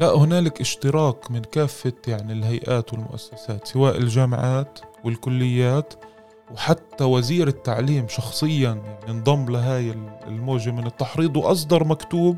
[0.00, 5.94] لا هنالك اشتراك من كافة يعني الهيئات والمؤسسات سواء الجامعات والكليات
[6.54, 9.94] وحتى وزير التعليم شخصيا يعني انضم لهاي
[10.26, 12.36] الموجة من التحريض وأصدر مكتوب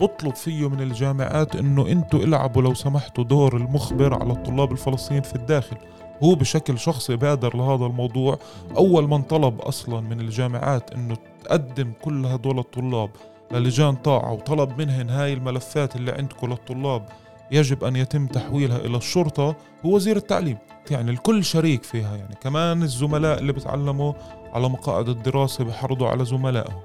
[0.00, 5.34] بطلب فيه من الجامعات إنه أنتوا إلعبوا لو سمحتوا دور المخبر على الطلاب الفلسطينيين في
[5.34, 5.76] الداخل.
[6.22, 8.38] هو بشكل شخصي بادر لهذا الموضوع.
[8.76, 13.10] أول من طلب أصلا من الجامعات إنه تقدم كل هدول الطلاب
[13.52, 17.06] للجان طاعة وطلب منهن هاي الملفات اللي عندكم للطلاب.
[17.50, 19.56] يجب أن يتم تحويلها إلى الشرطة.
[19.86, 20.58] هو وزير التعليم.
[20.90, 22.16] يعني الكل شريك فيها.
[22.16, 24.12] يعني كمان الزملاء اللي بتعلموا
[24.52, 26.80] على مقاعد الدراسة بحرضوا على زملائهم.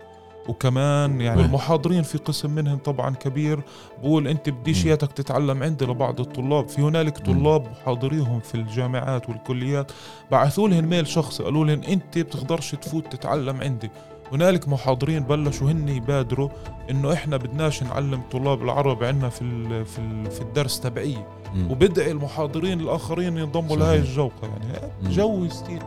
[0.48, 3.60] وكمان يعني المحاضرين في قسم منهم طبعا كبير.
[4.00, 6.68] بقول أنت بديش إياتك تتعلم عندي لبعض الطلاب.
[6.68, 9.92] في هنالك طلاب محاضريهم في الجامعات والكليات.
[10.32, 11.44] بعثوا لهم ميل شخصي.
[11.44, 13.90] قالوا لهم أنت بتقدرش تفوت تتعلم عندي.
[14.32, 16.50] هنالك محاضرين بلشوا هن يبادروا
[16.90, 21.28] إنه إحنا بدناش نعلم طلاب العرب عندنا في ال في ال في الدرس تبعيه
[21.70, 25.82] وبدعي المحاضرين الآخرين ينضموا لهي الجوقه يعني جو يستيل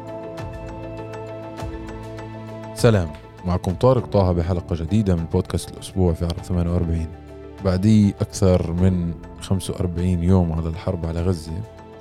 [2.75, 3.09] سلام.
[3.45, 7.07] معكم طارق طه بحلقة جديدة من بودكاست الأسبوع في عرب 48
[7.65, 11.53] بعدي أكثر من 45 يوم على الحرب على غزة.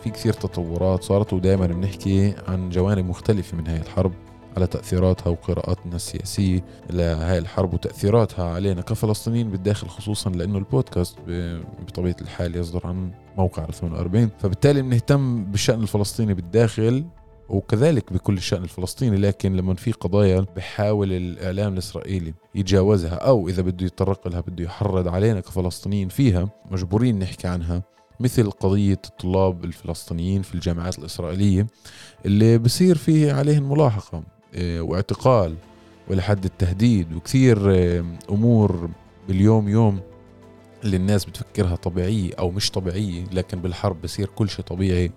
[0.03, 1.03] في كثير تطورات.
[1.03, 4.11] صارت ودائما بنحكي عن جوانب مختلفة من هاي الحرب.
[4.55, 6.65] على تأثيراتها وقراءاتنا السياسية.
[6.89, 11.17] لهاي الحرب وتأثيراتها علينا كفلسطينيين بالداخل خصوصا لأنه البودكاست
[11.87, 17.05] بطبيعة الحال يصدر عن موقع 48 فبالتالي بنهتم بالشأن الفلسطيني بالداخل
[17.49, 23.85] وكذلك بكل الشأن الفلسطيني لكن لما في قضايا بحاول الإعلام الإسرائيلي يتجاوزها أو إذا بده
[23.85, 27.83] يتطرق لها بده يحرض علينا كفلسطينيين فيها مجبورين نحكي عنها
[28.19, 31.67] مثل قضية الطلاب الفلسطينيين في الجامعات الإسرائيلية
[32.25, 34.23] اللي بصير فيه عليهم ملاحقة.
[34.59, 35.55] واعتقال
[36.09, 38.89] ولحد التهديد وكثير آه، أمور
[39.27, 39.99] باليوم يوم
[40.83, 45.11] اللي الناس بتفكرها طبيعية أو مش طبيعية لكن بالحرب بصير كل شيء طبيعي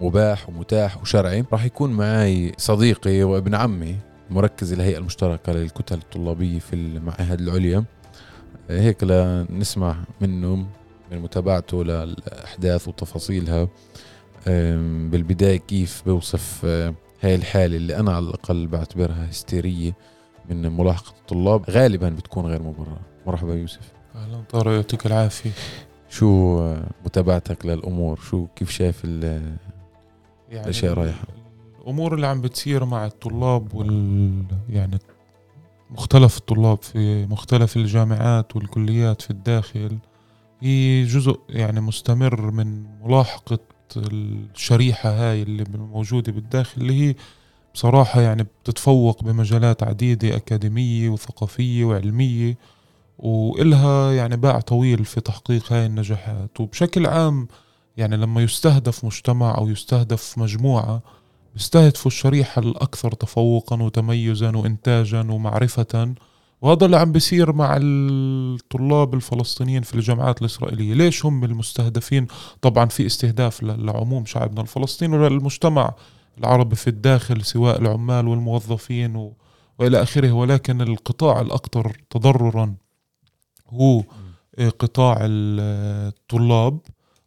[0.00, 1.44] ومباح ومتاح وشرعي.
[1.52, 3.96] راح يكون معي صديقي وابن عمي
[4.30, 7.84] مركز الهيئة المشتركة للكتل الطلابية في المعاهد العليا.
[8.70, 10.66] هيك لنسمع منه
[11.12, 13.68] من متابعته للأحداث وتفاصيلها.
[15.10, 16.66] بالبداية كيف بوصف
[17.20, 19.96] هاي الحالة اللي أنا على الأقل بعتبرها هستيرية
[20.50, 21.70] من ملاحقة الطلاب.
[21.70, 23.00] غالبا بتكون غير مبررة.
[23.26, 23.92] مرحبا يوسف.
[24.14, 25.50] أهلا طارق يعطيك العافية.
[26.08, 26.60] شو
[27.04, 29.56] متابعتك للأمور؟ شو كيف شايف يعني
[30.52, 31.24] الأشياء رايحة؟
[31.82, 34.98] الأمور اللي عم بتصير مع الطلاب وال يعني
[35.90, 39.98] مختلف الطلاب في مختلف الجامعات والكليات في الداخل
[40.60, 43.58] هي جزء يعني مستمر من ملاحقة
[43.96, 47.14] الشريحة هاي اللي موجودة بالداخل اللي هي
[47.74, 52.56] بصراحة يعني بتتفوق بمجالات عديدة أكاديمية وثقافية وعلمية
[53.18, 56.60] وإلها يعني باع طويل في تحقيق هاي النجاحات.
[56.60, 57.48] وبشكل عام
[57.96, 61.02] يعني لما يستهدف مجتمع أو يستهدف مجموعة
[61.54, 66.14] بيستهدفوا الشريحة الأكثر تفوقا وتميزا وإنتاجا ومعرفة.
[66.62, 70.94] وهذا اللي عم بيصير مع الطلاب الفلسطينيين في الجامعات الإسرائيلية.
[70.94, 72.26] ليش هم المستهدفين؟
[72.62, 75.94] طبعا في استهداف لعموم شعبنا الفلسطيني وللمجتمع
[76.38, 79.32] العربي في الداخل سواء العمال والموظفين و...
[79.78, 80.32] وإلى آخره.
[80.32, 82.74] ولكن القطاع الأكثر تضررا
[83.68, 84.02] هو
[84.78, 86.78] قطاع الطلاب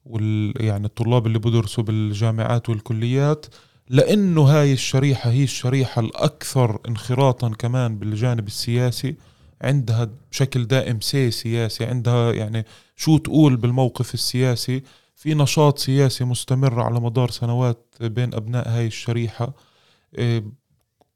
[0.06, 3.46] وال يعني الطلاب اللي بدرسوا بالجامعات والكليات.
[3.90, 9.16] لأنه هاي الشريحة هي الشريحة الأكثر انخراطا كمان بالجانب السياسي
[9.62, 14.84] عندها بشكل دائم سي سياسي عندها يعني شو تقول بالموقف السياسي.
[15.16, 19.54] في نشاط سياسي مستمر على مدار سنوات بين أبناء هاي الشريحة.
[20.18, 20.44] إيه،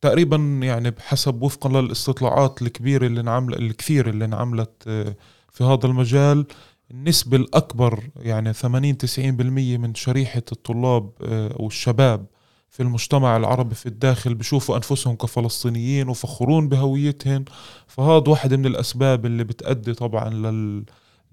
[0.02, 5.16] تقريبا يعني بحسب وفقا للاستطلاعات الكبيرة اللي انعمل الكثير اللي انعملت آه،
[5.52, 6.46] في هذا المجال
[6.92, 12.26] النسبة الأكبر يعني 80 90% من شريحة الطلاب آه، والشباب
[12.70, 17.46] في المجتمع العربي في الداخل بشوفوا أنفسهم كفلسطينيين وفخورون بهويتهم
[17.88, 20.30] فهذا واحد من الأسباب اللي بتأدي طبعا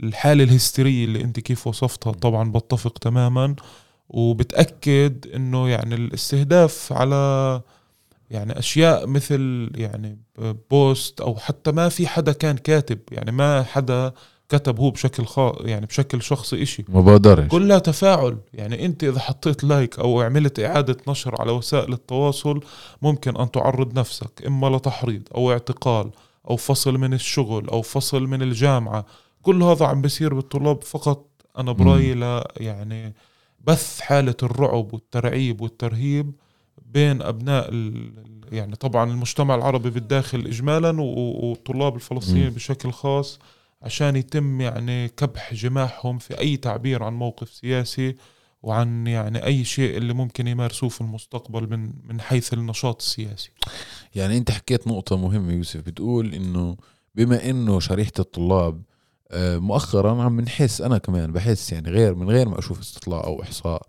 [0.00, 3.54] للحالة الهستيرية اللي أنت كيف وصفتها طبعا بتفق تماما.
[4.08, 7.60] وبتأكد أنه يعني الاستهداف على
[8.30, 10.18] يعني أشياء مثل يعني
[10.70, 12.98] post أو حتى ما في حدا كان كاتب.
[13.12, 14.12] يعني ما حدا
[14.48, 16.84] كتب هو بشكل خا يعني بشكل شخصي إشي.
[16.88, 18.38] مبادرة كلها تفاعل.
[18.54, 22.60] يعني أنت إذا حطيت like أو عملت إعادة نشر على وسائل التواصل
[23.02, 26.10] ممكن أن تعرض نفسك إما لتحريض أو اعتقال
[26.50, 29.06] أو فصل من الشغل أو فصل من الجامعة.
[29.42, 31.26] كل هذا عم بيصير بالطلاب فقط.
[31.58, 33.14] أنا برأيي ل يعني
[33.60, 36.32] بث حالة الرعب والترعيب والترهيب
[36.86, 37.70] بين أبناء
[38.52, 43.38] يعني طبعا المجتمع العربي بالداخل اجمالا والطلاب الفلسطينيين بشكل خاص.
[43.84, 48.16] عشان يتم يعني كبح جماحهم في أي تعبير عن موقف سياسي
[48.62, 53.50] وعن يعني أي شيء اللي ممكن يمارسوه في المستقبل من من حيث النشاط السياسي.
[54.14, 56.76] يعني أنت حكيت نقطة مهمة يوسف بتقول إنه
[57.14, 58.82] بما إنه شريحة الطلاب
[59.30, 63.42] آه، مؤخرا عم بنحس أنا كمان بحس يعني غير من غير ما أشوف استطلاع أو
[63.42, 63.86] إحصاء آه،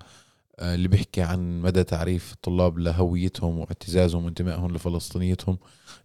[0.59, 5.57] اللي بيحكي عن مدى تعريف الطلاب لهويتهم واعتزازهم وانتمائهم لفلسطينيتهم.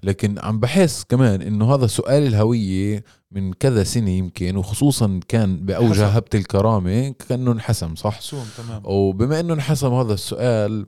[0.02, 5.88] لكن عم بحس كمان إنه هذا سؤال الهوية من كذا سنة يمكن وخصوصا كان بأوجه
[5.88, 6.16] انحسم.
[6.16, 8.20] هبة الكرامة كأنه انحسم صح؟
[8.56, 8.82] تمام.
[8.84, 10.86] وبما إنه انحسم هذا السؤال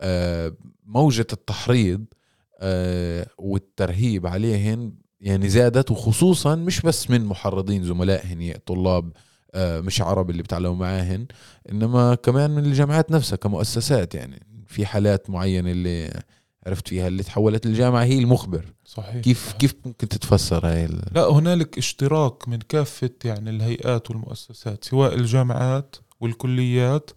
[0.00, 0.56] آه،
[0.86, 2.04] موجة التحريض
[2.60, 10.30] آه، والترهيب عليهن يعني زادت وخصوصا مش بس من محرضين زملائهن طلاب آه، مش عرب
[10.30, 11.26] اللي بتعلموا معاهن
[11.72, 16.22] إنما كمان من الجامعات نفسها كمؤسسات يعني في حالات معينة اللي
[16.66, 19.56] عرفت فيها اللي تحولت الجامعة هي المخبر صحيح كيف صحيح.
[19.56, 25.96] كيف ممكن تتفسر هاي ال- لا هنالك اشتراك من كافة يعني الهيئات والمؤسسات سواء الجامعات
[26.20, 27.10] والكليات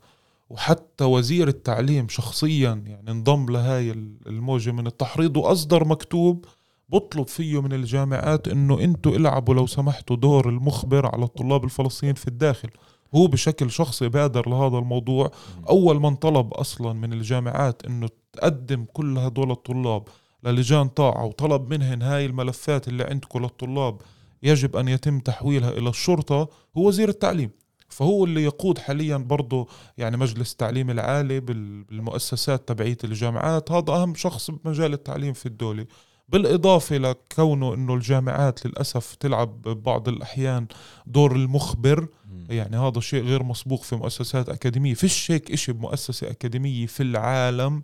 [0.49, 3.91] وحتى وزير التعليم شخصيا يعني انضم لهاي
[4.27, 6.45] الموجة من التحريض وأصدر مكتوب
[6.89, 12.27] بطلب فيه من الجامعات إنه أنتوا إلعبوا لو سمحتوا دور المخبر على الطلاب الفلسطينيين في
[12.27, 12.69] الداخل.
[13.15, 15.31] هو بشكل شخصي بادر لهذا الموضوع.
[15.69, 20.03] أول من طلب أصلا من الجامعات إنه تقدم كل هدول الطلاب
[20.43, 24.01] للجان طاعة وطلب منهن هاي الملفات اللي عندكم للطلاب.
[24.43, 26.49] يجب أن يتم تحويلها إلى الشرطة.
[26.77, 27.49] هو وزير التعليم.
[27.89, 29.67] فهو اللي يقود حاليا برضه
[29.97, 33.71] يعني مجلس التعليم العالي بال- بالمؤسسات تبعية الجامعات.
[33.71, 35.85] هذا أهم شخص بمجال التعليم في الدولة.
[36.27, 40.67] بالإضافة لكونه أنه الجامعات للأسف تلعب ببعض الأحيان
[41.05, 42.07] دور المخبر.
[42.49, 44.93] يعني هذا شيء غير مسبوق في مؤسسات أكاديمية.
[44.93, 47.83] فيش هيك إشي بمؤسسة أكاديمية في العالم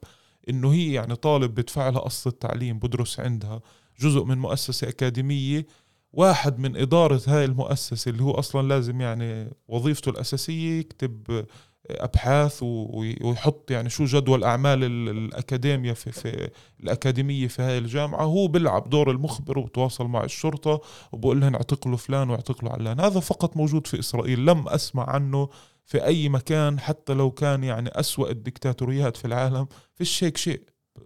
[0.50, 3.62] إنه هي يعني طالب بدفع لها قسط التعليم بدرس عندها.
[4.00, 5.66] جزء من مؤسسة أكاديمية
[6.14, 11.46] واحد من إدارة هاي المؤسسة اللي هو أصلا لازم يعني وظيفته الأساسية يكتب
[11.90, 16.50] أبحاث و- ويحط يعني شو جدول أعمال ال- الأكاديمية في, في
[16.80, 18.24] الأكاديمية في هاي الجامعة.
[18.24, 20.82] هو بيلعب دور المخبر وبتواصل مع الشرطة
[21.12, 23.00] وبقول لهم اعتقلوا فلان واعتقلوا علان.
[23.00, 25.50] هذا فقط موجود في إسرائيل لم أسمع عنه
[25.86, 29.68] في أي مكان حتى لو كان يعني أسوأ الدكتاتوريات في العالم.
[29.96, 30.62] فيش هيك شيء.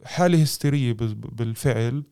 [0.06, 2.04] حالة هستيرية بال- بالفعل.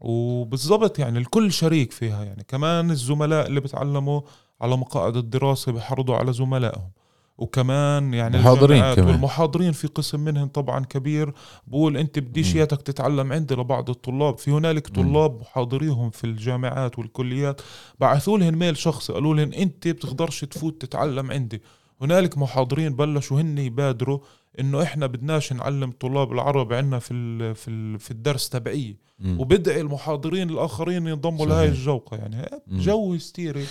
[0.00, 2.24] وبالضبط يعني الكل شريك فيها.
[2.24, 4.20] يعني كمان الزملاء اللي بتعلموا
[4.60, 6.90] على مقاعد الدراسة بيحرضوا على زملائهم.
[7.38, 9.06] وكمان يعني محاضرين كمان.
[9.08, 11.32] والمحاضرين في قسم منهم طبعا كبير
[11.66, 12.60] بقول أنت بديش مم.
[12.60, 14.88] ياتك تتعلم عندي لبعض الطلاب في هنالك.
[14.88, 17.60] طلاب محاضريهم في الجامعات والكليات
[18.00, 21.62] بعثوا لهم ميل شخصي قالوا لهم أنت بتقدرش تفوت تتعلم عندي
[22.02, 24.18] هنالك محاضرين بلشوا هن يبادروا
[24.60, 29.40] إنه إحنا بدناش نعلم طلاب العرب عندنا في ال في ال في الدرس تبعيه مم.
[29.40, 31.46] وبدعي المحاضرين الآخرين ينضموا.
[31.46, 32.48] لهي الجوقة يعني.
[32.70, 33.64] جو هستيري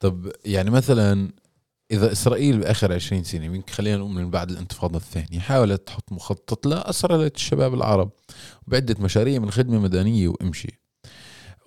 [0.00, 1.30] طب يعني مثلا
[1.92, 5.38] إذا إسرائيل بآخر 20 سنة يمكن خلينا نقول من بعد الانتفاضة الثانية.
[5.40, 8.10] حاولت تحط مخطط لاسرى الشباب العرب
[8.66, 10.80] بعدة مشاريع من خدمة مدنية وامشي.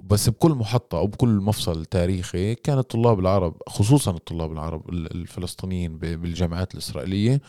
[0.04, 5.98] بس بكل محطة أو بكل مفصل تاريخي كان الطلاب العرب خصوصا الطلاب العرب ال- الفلسطينيين
[5.98, 7.42] بالجامعات الإسرائيلية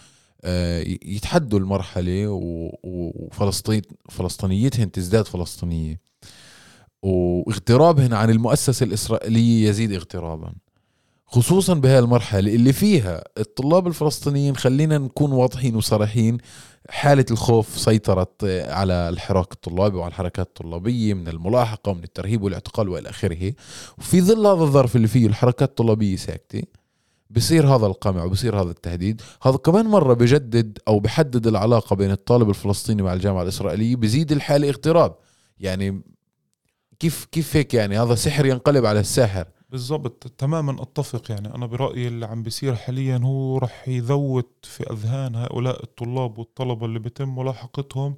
[0.44, 2.26] آه، يتحدوا المرحلة
[2.84, 6.00] وفلسطين فلسطينيتهن تزداد فلسطينية.
[7.02, 10.52] واغترابهن عن المؤسسة الإسرائيلية يزيد اغترابا.
[11.36, 16.38] خصوصا بهذه المرحلة اللي فيها الطلاب الفلسطينيين خلينا نكون واضحين وصريحين
[16.90, 23.10] حالة الخوف سيطرت على الحراك الطلابي وعلى الحركات الطلابية من الملاحقة ومن الترهيب والاعتقال وإلى
[23.10, 23.52] آخره.
[23.98, 26.62] وفي ظل هذا الظرف اللي فيه الحركات الطلابية ساكتة
[27.30, 29.22] بصير هذا القمع وبصير هذا التهديد.
[29.42, 34.68] هذا كمان مرة بجدد أو بحدد العلاقة بين الطالب الفلسطيني مع الجامعة الإسرائيلية بزيد الحالة
[34.68, 35.14] اغتراب.
[35.60, 36.02] يعني
[36.98, 39.46] كيف كيف هيك يعني؟ هذا سحر ينقلب على الساحر.
[39.70, 41.54] بالضبط تماما أتفق يعني.
[41.54, 46.98] أنا برأيي اللي عم بيصير حاليا هو رح يذوت في أذهان هؤلاء الطلاب والطلبة اللي
[46.98, 48.16] بيتم ملاحقتهم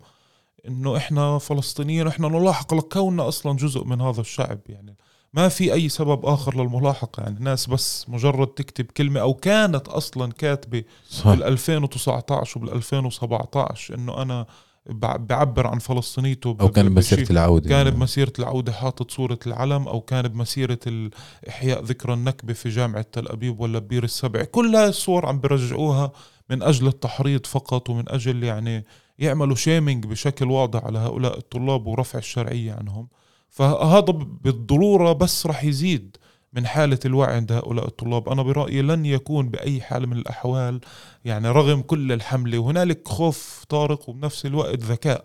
[0.69, 4.97] إنه إحنا فلسطينيين إحنا نلاحق لكوننا أصلا جزء من هذا الشعب يعني.
[5.35, 7.37] ما في أي سبب آخر للملاحقة يعني.
[7.37, 10.85] الناس بس مجرد تكتب كلمة أو كانت أصلا كاتبة
[11.25, 14.47] بال 2019 وبال 2017 إنه أنا
[14.89, 19.89] بعبر عن فلسطينيته أو كان ب- بمسيرة بشي- العودة كان بمسيرة العودة حاطط صورة العلم
[19.89, 21.11] أو كان بمسيرة ال-
[21.49, 24.45] إحياء ذكرى النكبة في جامعة تل أبيب ولا بير السبع.
[24.45, 26.13] كل هاي الصور عم برجعوها
[26.51, 28.85] من أجل التحريض فقط ومن أجل يعني
[29.19, 33.09] يعملوا shaming بشكل واضح على هؤلاء الطلاب ورفع الشرعية عنهم.
[33.51, 36.17] فهذا ب- بالضرورة بس رح يزيد.
[36.53, 38.29] من حالة الوعي عند هؤلاء الطلاب.
[38.29, 40.81] أنا برأيي لن يكون بأي حال من الأحوال
[41.25, 45.25] يعني رغم كل الحملة وهنالك خوف طارق وبنفس الوقت ذكاء.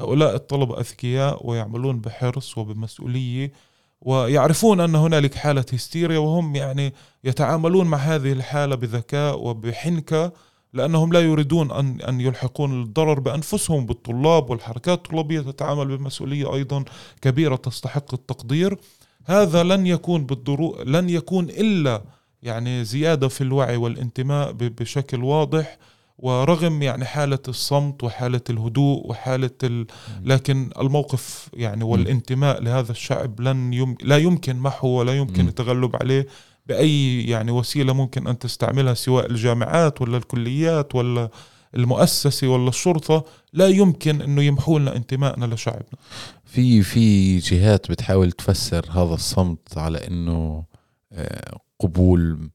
[0.00, 3.52] هؤلاء الطلبة أذكياء ويعملون بحرص وبمسؤولية
[4.00, 6.92] ويعرفون أن هنالك حالة هستيريا وهم يعني
[7.24, 10.32] يتعاملون مع هذه الحالة بذكاء وبحنكة
[10.72, 16.84] لأنهم لا يريدون أن أن يلحقون الضرر بأنفسهم بالطلاب والحركات الطلابية تتعامل بمسؤولية أيضا
[17.20, 18.78] كبيرة تستحق التقدير.
[19.24, 22.02] هذا لن يكون بالضرو لن يكون إلا
[22.42, 25.78] يعني زيادة في الوعي والانتماء ب- بشكل واضح
[26.18, 29.86] ورغم يعني حالة الصمت وحالة الهدوء وحالة ال...
[30.24, 33.96] لكن الموقف يعني والانتماء لهذا الشعب لن يم...
[34.02, 35.48] لا يمكن محو ولا يمكن.
[35.48, 36.26] التغلب عليه
[36.66, 41.28] بأي يعني وسيلة ممكن أن تستعملها سواء الجامعات ولا الكليات ولا
[41.74, 45.98] المؤسسة ولا الشرطة لا يمكن أنه يمحوا لنا انتمائنا لشعبنا.
[46.44, 50.64] في في جهات بتحاول تفسر هذا الصمت على إنه
[51.12, 52.50] آه، قبول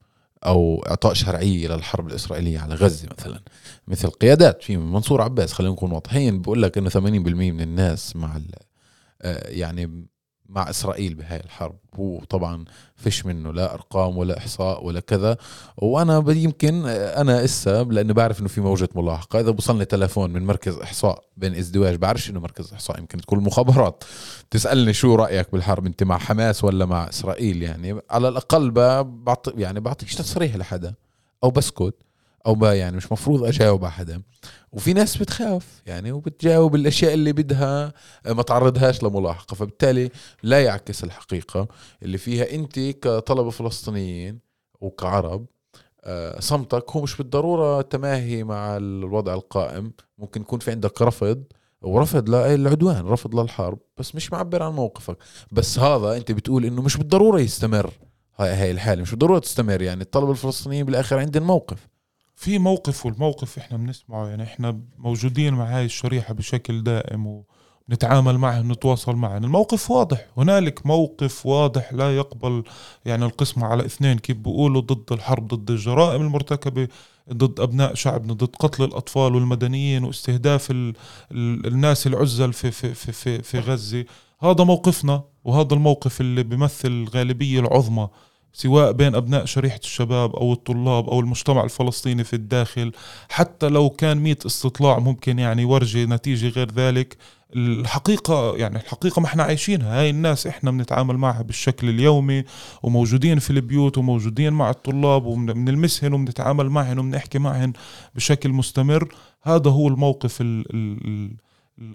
[0.46, 3.40] أو إعطاء شرعية للحرب الإسرائيلية على غزة مثلا.
[3.88, 8.40] مثل قيادات في منصور عباس خلينا نكون واضحين بقول لك إنه 80% من الناس مع
[9.22, 10.06] آه، يعني
[10.48, 11.76] مع إسرائيل بهاي الحرب.
[11.94, 12.64] هو طبعا
[12.96, 15.36] فيش منه لا أرقام ولا إحصاء ولا كذا.
[15.76, 19.40] وأنا يمكن أنا إسا لاني بعرف إنه في موجة ملاحقة.
[19.40, 22.98] إذا بوصلني تلفون من مركز إحصاء بين إزدواج بعرفش إنه مركز إحصاء.
[22.98, 24.04] يمكن تكون المخابرات
[24.50, 28.70] تسألني شو رأيك بالحرب؟ أنت مع حماس ولا مع إسرائيل يعني؟ على الأقل
[29.04, 30.94] بعطي يعني بعطيش تصريح لحدا.
[31.44, 31.94] أو بسكت
[32.48, 34.22] أو ب يعني مش مفروض أجاوب على حدا.
[34.72, 37.92] وفي ناس بتخاف يعني وبتجاوب الأشياء اللي بدها
[38.26, 39.54] آه، ما تعرضهاش لملاحقة.
[39.54, 40.10] فبالتالي
[40.42, 41.68] لا يعكس الحقيقة
[42.02, 44.38] اللي فيها أنت كطلبة فلسطينيين
[44.80, 45.46] وكعرب
[46.04, 49.92] آه، صمتك هو مش بالضرورة تماهي مع الوضع القائم.
[50.18, 51.44] ممكن يكون في عندك رفض
[51.82, 55.16] ورفض للعدوان رفض للحرب بس مش معبر عن موقفك.
[55.52, 57.90] بس هذا أنت بتقول إنه مش بالضرورة يستمر
[58.38, 59.82] هاي هاي الحالة مش بالضرورة تستمر.
[59.82, 61.88] يعني الطلبة الفلسطينيين بالآخر عندهم موقف.
[62.38, 67.42] في موقف والموقف إحنا بنسمعه يعني إحنا موجودين مع هاي الشريحة بشكل دائم
[67.88, 69.38] ونتعامل معها نتواصل معها.
[69.38, 72.64] الموقف واضح هنالك موقف واضح لا يقبل
[73.04, 76.88] يعني القسمة على اثنين كيف بيقولوا ضد الحرب ضد الجرائم المرتكبة
[77.32, 80.94] ضد أبناء شعبنا ضد قتل الأطفال والمدنيين واستهداف ال
[81.32, 84.04] ال الناس العزل في, في, في, في, في غزة.
[84.40, 88.08] هذا موقفنا وهذا الموقف اللي بيمثل الغالبية العظمى.
[88.58, 92.92] سواء بين أبناء شريحة الشباب أو الطلاب أو المجتمع الفلسطيني في الداخل
[93.28, 97.16] حتى لو كان مئة استطلاع ممكن يعني يورجي نتيجة غير ذلك.
[97.56, 102.44] الحقيقة يعني الحقيقة ما إحنا عايشينها هاي الناس إحنا بنتعامل معها بالشكل اليومي
[102.82, 107.72] وموجودين في البيوت وموجودين مع الطلاب وبنلمسهن وبنتعامل معهن وبنحكي معهن
[108.14, 109.14] بشكل مستمر.
[109.42, 111.30] هذا هو الموقف ال ال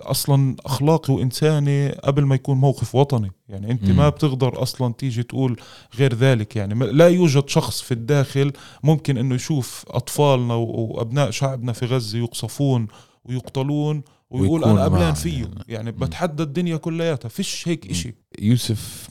[0.01, 3.89] أصلا أخلاقي وإنساني قبل ما يكون موقف وطني يعني أنت.
[3.89, 5.59] ما بتقدر أصلا تيجي تقول
[5.95, 8.51] غير ذلك يعني لا يوجد شخص في الداخل
[8.83, 12.87] ممكن إنه يشوف أطفالنا وأبناء شعبنا في غزة يقصفون
[13.25, 15.63] ويقتلون ويقول أنا قبلان فيه يعني.
[15.67, 15.91] يعني.
[15.91, 17.89] بتحدى الدنيا كلياتها فيش هيك.
[17.89, 19.09] إشي يوسف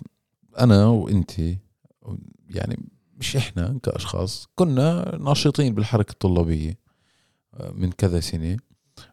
[0.59, 1.39] أنا وأنت
[2.51, 2.79] يعني
[3.19, 6.79] مش إحنا كأشخاص كنا ناشطين بالحركة الطلابية
[7.55, 8.57] آه، من كذا سنة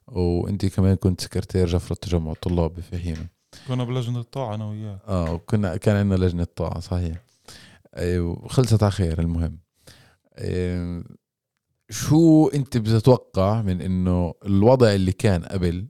[0.07, 3.25] وانت كمان كنت سكرتير جفرة تجمع الطلاب بفهيمة.
[3.67, 7.17] كنا بلجنة الطاعة أنا وياه آه وكنا كان عندنا لجنة طاعة صحيح.
[7.93, 9.59] آه، وخلصت على خير المهم.
[10.35, 11.03] آه،
[11.89, 15.87] شو انت بتتوقع من إنه الوضع اللي كان قبل؟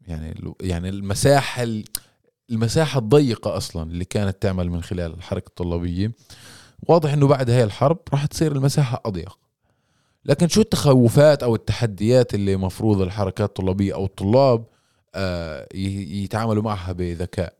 [0.00, 1.84] يعني يعني المساحة ال-
[2.50, 6.12] المساحة الضيقة أصلا اللي كانت تعمل من خلال الحركة الطلابية
[6.82, 9.38] واضح إنه بعد هاي الحرب راح تصير المساحة أضيق.
[10.24, 14.64] لكن شو التخوفات أو التحديات اللي مفروض الحركات الطلابية أو الطلاب
[15.14, 17.54] آه، يتعاملوا معها بذكاء؟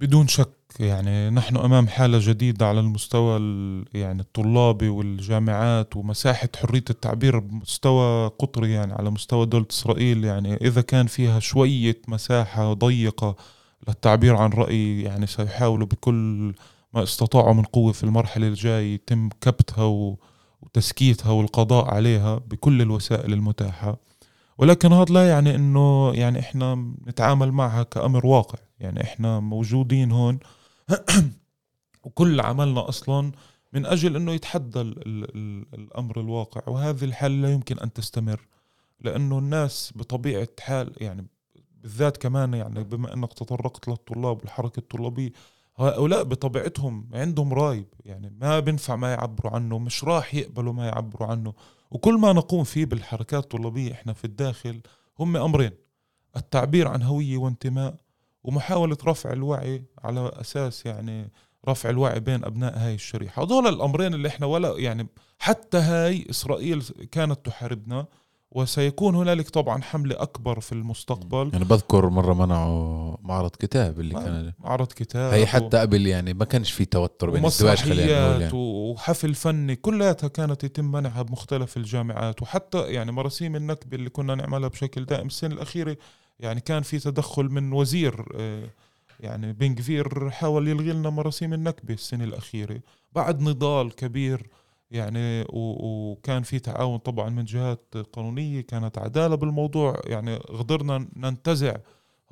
[0.00, 0.48] بدون شك
[0.80, 8.26] يعني نحن أمام حالة جديدة على المستوى ال- يعني الطلابي والجامعات ومساحة حرية التعبير بمستوى
[8.38, 13.36] قطري يعني على مستوى دولة إسرائيل يعني إذا كان فيها شوية مساحة ضيقة
[13.88, 16.54] للتعبير عن رأي يعني سيحاولوا بكل
[16.94, 20.18] ما استطاعوا من قوة في المرحلة الجاية يتم كبتها و-
[20.72, 23.96] وتسكيتها والقضاء عليها بكل الوسائل المتاحة.
[24.58, 28.58] ولكن هذا لا يعني إنه يعني إحنا نتعامل معها كأمر واقع.
[28.80, 30.38] يعني إحنا موجودين هون
[32.04, 33.32] وكل عملنا أصلا
[33.72, 36.60] من أجل إنه يتحدى ال ال ال الأمر الواقع.
[36.66, 38.40] وهذه الحالة لا يمكن أن تستمر.
[39.00, 41.26] لأنه الناس بطبيعة حال يعني
[41.82, 45.32] بالذات كمان يعني بما إنك تطرقت للطلاب والحركة الطلابية
[45.76, 51.28] هؤلاء بطبيعتهم عندهم راي يعني ما بينفع ما يعبروا عنه مش راح يقبلوا ما يعبروا
[51.28, 51.52] عنه.
[51.90, 54.80] وكل ما نقوم فيه بالحركات الطلابية إحنا في الداخل
[55.18, 55.70] هم أمرين
[56.36, 57.94] التعبير عن هوية وانتماء
[58.44, 61.30] ومحاولة رفع الوعي على أساس يعني
[61.68, 63.42] رفع الوعي بين أبناء هاي الشريحة.
[63.42, 65.06] هذول الأمرين اللي إحنا ولا يعني
[65.38, 68.06] حتى هاي إسرائيل كانت تحاربنا
[68.54, 71.50] وسيكون هنالك طبعا حملة أكبر في المستقبل.
[71.52, 76.44] يعني بذكر مرة منعوا معرض كتاب اللي كان معرض كتاب هي حتى قبل يعني ما
[76.44, 78.50] كانش في توتر بين الزواج يعني.
[78.52, 82.42] وحفل فني كلياتها كانت يتم منعها بمختلف الجامعات.
[82.42, 85.96] وحتى يعني مراسيم النكبة اللي كنا نعملها بشكل دائم السنة الأخيرة
[86.40, 88.68] يعني كان في تدخل من وزير آه،
[89.20, 92.80] يعني بن كفير حاول يلغي لنا مراسيم النكبة السنة الأخيرة.
[93.12, 94.46] بعد نضال كبير
[94.92, 100.00] يعني وكان في تعاون طبعا من جهات قانونية كانت عدالة بالموضوع.
[100.06, 101.76] يعني قدرنا ننتزع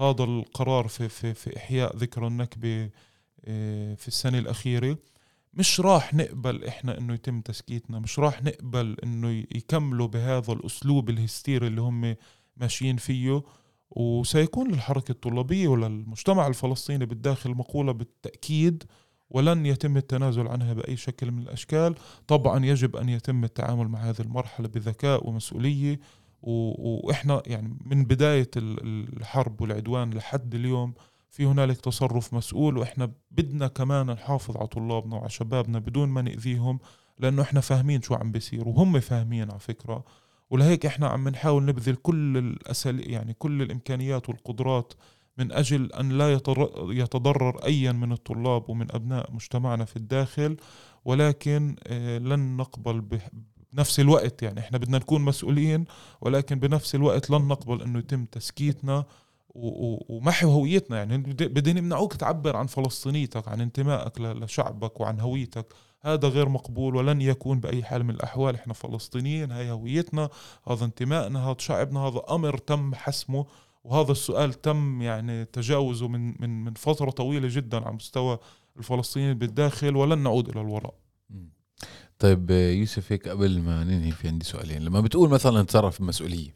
[0.00, 2.90] هذا القرار في في في إحياء ذكرى النكبة
[3.45, 4.99] آه، في السنة الأخيرة.
[5.55, 11.11] مش راح نقبل إحنا إنه يتم تسكيتنا مش راح نقبل إنه ي- يكملوا بهذا الأسلوب
[11.11, 12.17] الهستيري اللي هم
[12.57, 13.43] ماشيين فيه.
[13.90, 18.85] وسيكون للحركة الطلابية وللمجتمع الفلسطيني بالداخل مقولة بالتأكيد
[19.31, 21.95] ولن يتم التنازل عنها بأي شكل من الأشكال.
[22.27, 26.01] طبعا يجب أن يتم التعامل مع هذه المرحلة بذكاء ومسؤولية
[26.43, 30.95] و- وإحنا يعني من بداية ال- الحرب والعدوان لحد اليوم
[31.31, 36.79] في هنالك تصرف مسؤول وإحنا بدنا كمان نحافظ على طلابنا وعلى شبابنا بدون ما نأذيهم
[37.19, 40.05] لأنه إحنا فاهمين شو عم بيصير وهم فاهمين على فكرة.
[40.51, 44.93] ولهيك إحنا عم نحاول نبذل كل الأساليب يعني كل الإمكانيات والقدرات
[45.41, 46.33] من أجل أن لا
[46.91, 50.57] يتضرر ايا من الطلاب ومن أبناء مجتمعنا في الداخل
[51.05, 53.03] ولكن آه، لن نقبل
[53.73, 55.85] بنفس الوقت يعني إحنا بدنا نكون مسؤولين
[56.21, 59.05] ولكن بنفس الوقت لن نقبل إنه يتم تسكيتنا
[59.55, 61.19] و- و- ومحو هويتنا يعني.
[61.19, 65.67] بد- بدهم يمنعوك تعبر عن فلسطينيتك عن انتمائك لشعبك وعن هويتك.
[66.03, 68.55] هذا غير مقبول ولن يكون بأي حال من الأحوال.
[68.55, 70.29] إحنا فلسطينيين هاي هويتنا
[70.69, 73.47] هذا انتمائنا هذا شعبنا هذا أمر تم حسمه
[73.85, 78.39] وهذا السؤال تم يعني تجاوزه من من من فترة طويلة جدا على مستوى
[78.77, 80.95] الفلسطينيين بالداخل ولن نعود إلى الوراء.
[82.19, 86.55] طيب يوسف هيك قبل ما ننهي في عندي سؤالين لما بتقول مثلا نتصرف بمسؤولية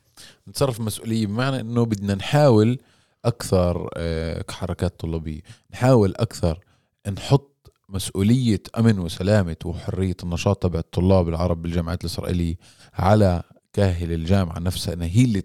[0.49, 2.78] نتصرف بمسؤولية بمعنى إنه بدنا نحاول
[3.25, 5.40] أكثر آه، كحركات طلابية
[5.73, 6.61] نحاول أكثر
[7.12, 12.57] نحط مسؤولية أمن وسلامة وحرية النشاط تبع الطلاب العرب بالجامعات الإسرائيلية
[12.95, 15.42] على كاهل الجامعة نفسها إنها هي اللي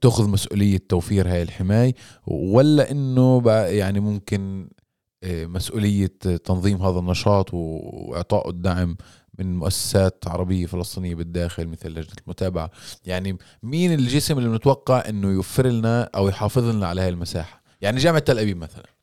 [0.00, 1.94] تاخذ مسؤولية توفير هاي الحماية
[2.26, 4.68] ولا إنه يعني ممكن
[5.24, 6.06] آه، مسؤولية
[6.44, 8.96] تنظيم هذا النشاط وإعطاء الدعم
[9.38, 12.70] من مؤسسات عربية فلسطينية بالداخل مثل لجنة المتابعة.
[13.04, 17.98] يعني مين الجسم اللي بنتوقع أنه يوفر لنا أو يحافظ لنا على هاي المساحة؟ يعني
[17.98, 18.95] جامعة تل أبيب مثلا.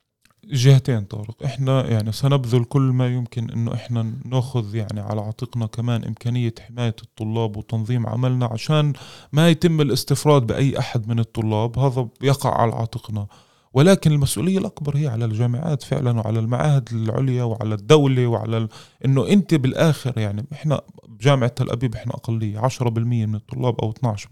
[0.46, 1.44] جهتين طارق.
[1.46, 6.96] إحنا يعني سنبذل كل ما يمكن إنه إحنا نأخذ يعني على عاتقنا كمان إمكانية حماية
[7.04, 8.94] الطلاب وتنظيم عملنا عشان
[9.34, 11.80] ما يتم الاستفراد بأي أحد من الطلاب.
[11.80, 13.28] هذا يقع على عاتقنا.
[13.74, 18.70] ولكن المسؤولية الأكبر هي على الجامعات فعلا وعلى المعاهد العليا وعلى الدولة وعلى ال...
[19.06, 24.26] إنه أنت بالآخر يعني إحنا بجامعة تل أبيب إحنا أقلية 10% من الطلاب أو 12%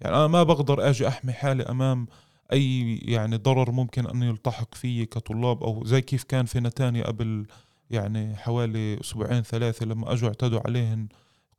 [0.00, 2.06] يعني أنا ما بقدر أجي أحمي حالي أمام
[2.52, 7.46] أي يعني ضرر ممكن أن يلتحق فيي كطلاب أو زي كيف كان في نتانيا قبل
[7.90, 11.08] يعني حوالي أسبوعين ثلاثة لما أجوا اعتدوا عليهن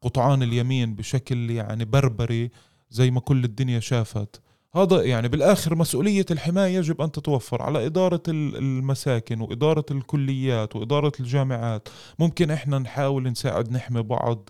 [0.02, 2.52] قطعان اليمين بشكل يعني بربري
[2.89, 4.41] زي ما كل الدنيا شافت.
[4.76, 11.12] هذا يعني بالآخر مسؤولية الحماية يجب أن تتوفر على إدارة ال- المساكن وإدارة الكليات وإدارة
[11.19, 11.89] الجامعات.
[12.19, 14.50] ممكن إحنا نحاول نساعد نحمي بعض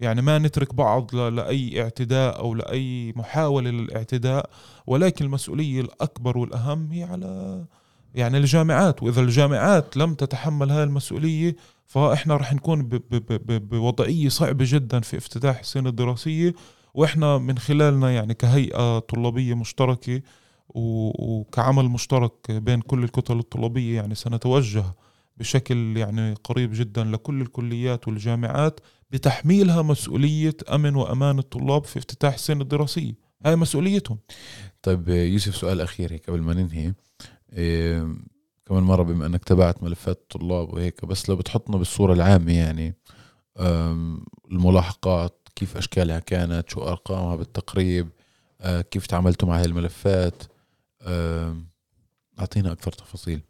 [0.00, 4.50] يعني ما نترك بعض ل- لأي اعتداء أو لأي محاولة للاعتداء
[4.86, 7.64] ولكن المسؤولية الأكبر والأهم هي على
[8.14, 11.56] يعني الجامعات وإذا الجامعات لم تتحمل هذه المسؤولية
[11.86, 12.88] فإحنا رح نكون
[13.40, 16.54] بوضعية صعبة جدا في افتتاح السنة الدراسية
[16.94, 20.22] وإحنا من خلالنا يعني كهيئة طلابية مشتركة
[20.68, 24.84] وكعمل مشترك بين كل الكتل الطلابية يعني سنتوجه
[25.36, 32.62] بشكل يعني قريب جدا لكل الكليات والجامعات بتحميلها مسؤولية أمن وأمان الطلاب في افتتاح السنة
[32.62, 33.14] الدراسية.
[33.46, 34.18] هاي مسؤوليتهم.
[34.82, 36.94] طيب يوسف سؤال أخير هيك قبل ما ننهي.
[37.52, 38.16] إيه
[38.66, 42.94] كمان مرة بما أنك تابعت ملفات الطلاب وهيك بس لو بتحطنا بالصورة العامة يعني
[44.50, 48.08] الملاحقات كيف أشكالها كانت شو أرقامها بالتقريب
[48.60, 50.42] آه، كيف تعاملتوا مع هاي الملفات؟
[52.38, 53.40] أعطينا أكثر تفاصيل.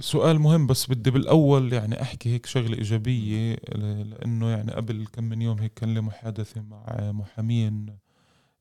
[0.00, 5.24] سؤال مهم بس بدي بالأول يعني أحكي هيك شغلة إيجابية ل- لأنه يعني قبل كم
[5.24, 7.86] من يوم هيك كان لي محادثة مع محامين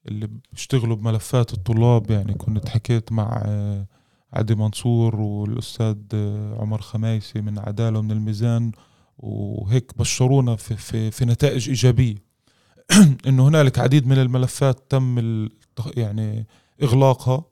[0.08, 2.12] اللي بيشتغلوا بملفات الطلاب.
[2.12, 3.44] يعني كنت حكيت مع
[4.34, 8.72] عدي منصور والأستاذ آه، عمر خمايسي من عدالة ومن الميزان
[9.18, 12.16] وهيك بشرونا في, في, في نتائج إيجابية.
[13.28, 15.48] إنه هنالك عديد من الملفات تم
[15.98, 16.48] يعني
[16.84, 17.44] إغلاقها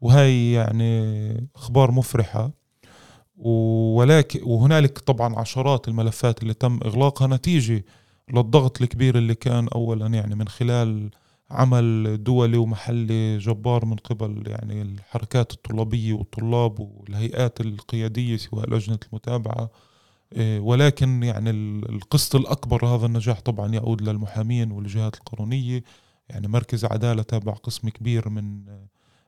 [0.00, 2.61] وهي يعني أخبار مفرحة.
[3.42, 7.84] ولكن وهنالك طبعا عشرات الملفات اللي تم إغلاقها نتيجة
[8.30, 11.10] للضغط الكبير اللي كان اولا يعني من خلال
[11.50, 19.70] عمل دولي ومحلي جبار من قبل يعني الحركات الطلابية والطلاب والهيئات القيادية سواء لجنة المتابعة.
[20.36, 25.84] إيه، ولكن يعني القسط الأكبر هذا النجاح طبعا يعود للمحامين والجهات القانونيه
[26.28, 28.62] يعني مركز عدالة تابع قسم كبير من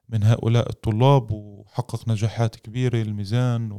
[0.09, 3.73] من هؤلاء الطلاب وحقق نجاحات كبيرة الميزان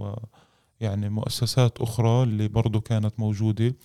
[0.82, 3.76] ويعني مؤسسات أخرى اللي برضو كانت موجودة.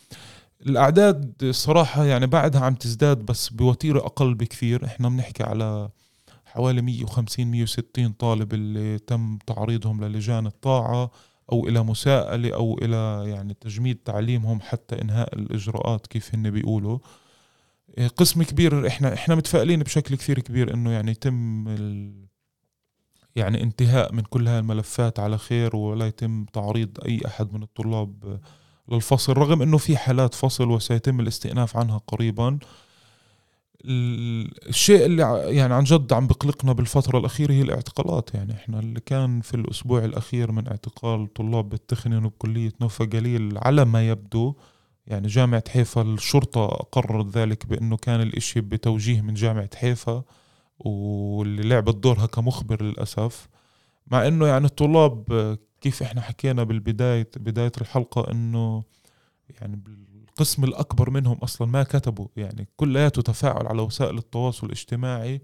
[0.67, 4.85] الأعداد صراحة يعني بعدها عم تزداد بس بوتيرة أقل بكثير.
[4.85, 5.91] إحنا بنحكي على
[6.45, 11.11] حوالي 150 160 طالب اللي تم تعريضهم للجان الطاعة
[11.53, 16.99] أو إلى مساءلة أو إلى يعني تجميد تعليمهم حتى إنهاء الإجراءات كيف هن بيقولوا.
[17.99, 18.87] إيه، قسم كبير.
[18.87, 22.13] إحنا إحنا متفائلين بشكل كثير كبير إنه يعني يتم ال
[23.37, 28.41] يعني انتهاء من كل هاي الملفات على خير ولا يتم تعريض أي أحد من الطلاب
[28.89, 32.59] للفصل رغم إنه في حالات فصل وسيتم الاستئناف عنها قريبا.
[33.85, 35.23] الشيء اللي
[35.57, 38.35] يعني عن جد عم بقلقنا بالفترة الأخيرة هي الاعتقالات.
[38.35, 43.85] يعني إحنا اللي كان في الأسبوع الأخير من اعتقال طلاب بالتخنين وبكلية نوفا جليل على
[43.85, 44.55] ما يبدو
[45.07, 50.23] يعني جامعة حيفا الشرطة قررت ذلك بأنه كان الإشي بتوجيه من جامعة حيفا.
[50.81, 53.49] واللي لعبت دورها كمخبر للأسف.
[54.07, 55.25] مع أنه يعني الطلاب
[55.81, 58.83] كيف إحنا حكينا بالبداية بداية الحلقة أنه
[59.61, 59.83] يعني
[60.29, 62.27] القسم الأكبر منهم أصلا ما كتبوا.
[62.37, 65.43] يعني كلياته تفاعل على وسائل التواصل الاجتماعي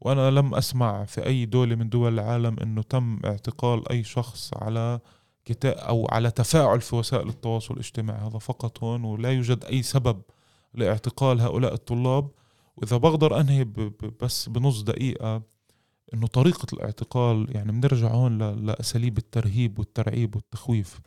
[0.00, 5.00] وأنا لم أسمع في أي دولة من دول العالم أنه تم اعتقال أي شخص على
[5.44, 8.20] كتاب أو على تفاعل في وسائل التواصل الاجتماعي.
[8.28, 10.22] هذا فقط هون ولا يوجد أي سبب
[10.74, 12.30] لاعتقال هؤلاء الطلاب.
[12.78, 13.64] وإذا بقدر أنهي
[14.22, 15.42] بس بنص دقيقة
[16.14, 21.00] إنه طريقة الاعتقال يعني بنرجع هون لأساليب الترهيب والترعيب والتخويف.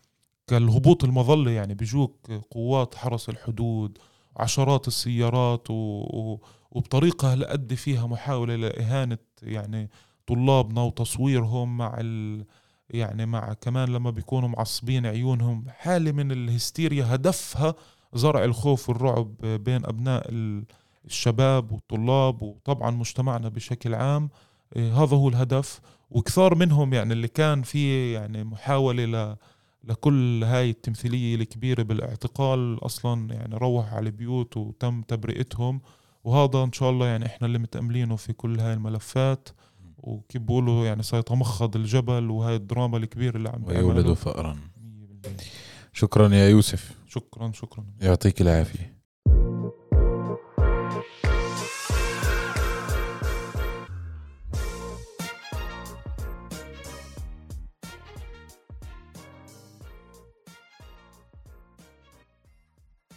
[0.48, 3.98] كالهبوط المظلة يعني بيجوك قوات حرس الحدود
[4.38, 5.74] عشرات السيارات و...
[5.74, 6.42] و...
[6.72, 9.90] وبطريقة لأدي فيها محاولة لإهانة يعني
[10.28, 12.46] طلابنا وتصويرهم مع ال...
[12.90, 17.76] يعني مع كمان لما بيكونوا معصبين عيونهم حالة من الهستيريا هدفها
[18.14, 20.30] زرع الخوف والرعب بين أبناء
[21.06, 24.30] الشباب والطلاب وطبعا مجتمعنا بشكل عام
[24.76, 25.80] إيه، هذا هو الهدف.
[26.10, 29.36] وكثار منهم يعني اللي كان في يعني محاولة ل
[29.84, 35.82] لكل هاي التمثيلية الكبيرة بالاعتقال أصلا يعني روح على البيوت وتم تبرئتهم.
[36.24, 39.50] وهذا إن شاء الله يعني إحنا اللي متأملينه في كل هاي الملفات.
[39.98, 44.58] وكيف بقولوا يعني سيتمخض الجبل وهاي الدراما الكبيرة اللي عم ويولد فأرا
[45.94, 46.92] شكرا يا يوسف.
[47.08, 47.86] شكرا شكرا.
[48.02, 49.01] يعطيك العافية.